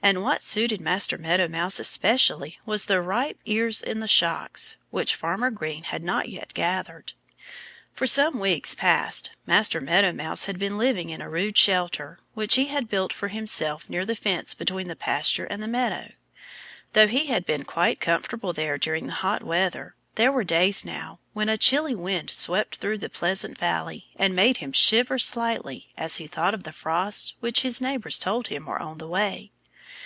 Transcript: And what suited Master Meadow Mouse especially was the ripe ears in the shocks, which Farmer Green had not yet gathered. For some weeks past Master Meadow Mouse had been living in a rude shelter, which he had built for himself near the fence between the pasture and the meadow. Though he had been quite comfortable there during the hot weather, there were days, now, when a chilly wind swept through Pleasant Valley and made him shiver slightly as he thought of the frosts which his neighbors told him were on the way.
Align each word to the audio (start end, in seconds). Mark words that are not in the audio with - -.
And 0.00 0.22
what 0.22 0.44
suited 0.44 0.80
Master 0.80 1.18
Meadow 1.18 1.48
Mouse 1.48 1.80
especially 1.80 2.60
was 2.64 2.84
the 2.84 3.02
ripe 3.02 3.36
ears 3.46 3.82
in 3.82 3.98
the 3.98 4.06
shocks, 4.06 4.76
which 4.92 5.16
Farmer 5.16 5.50
Green 5.50 5.82
had 5.82 6.04
not 6.04 6.28
yet 6.28 6.54
gathered. 6.54 7.14
For 7.94 8.06
some 8.06 8.38
weeks 8.38 8.76
past 8.76 9.30
Master 9.44 9.80
Meadow 9.80 10.12
Mouse 10.12 10.44
had 10.44 10.56
been 10.56 10.78
living 10.78 11.10
in 11.10 11.20
a 11.20 11.28
rude 11.28 11.58
shelter, 11.58 12.20
which 12.34 12.54
he 12.54 12.66
had 12.66 12.88
built 12.88 13.12
for 13.12 13.26
himself 13.26 13.90
near 13.90 14.06
the 14.06 14.14
fence 14.14 14.54
between 14.54 14.86
the 14.86 14.94
pasture 14.94 15.46
and 15.46 15.60
the 15.60 15.66
meadow. 15.66 16.12
Though 16.92 17.08
he 17.08 17.26
had 17.26 17.44
been 17.44 17.64
quite 17.64 18.00
comfortable 18.00 18.52
there 18.52 18.78
during 18.78 19.08
the 19.08 19.12
hot 19.14 19.42
weather, 19.42 19.96
there 20.14 20.30
were 20.30 20.44
days, 20.44 20.84
now, 20.84 21.18
when 21.32 21.48
a 21.48 21.56
chilly 21.58 21.96
wind 21.96 22.30
swept 22.30 22.76
through 22.76 22.98
Pleasant 23.00 23.58
Valley 23.58 24.06
and 24.14 24.36
made 24.36 24.58
him 24.58 24.70
shiver 24.72 25.18
slightly 25.18 25.88
as 25.98 26.18
he 26.18 26.28
thought 26.28 26.54
of 26.54 26.62
the 26.62 26.70
frosts 26.72 27.34
which 27.40 27.62
his 27.62 27.80
neighbors 27.80 28.20
told 28.20 28.46
him 28.46 28.66
were 28.66 28.78
on 28.80 28.98
the 28.98 29.08
way. 29.08 29.50